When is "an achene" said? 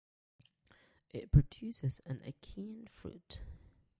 2.07-2.87